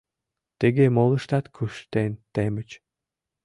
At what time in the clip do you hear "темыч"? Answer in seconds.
2.33-2.69